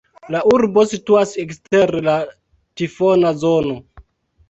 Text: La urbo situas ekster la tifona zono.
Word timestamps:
La 0.35 0.39
urbo 0.51 0.85
situas 0.93 1.35
ekster 1.45 1.95
la 2.09 2.17
tifona 2.83 3.37
zono. 3.47 3.81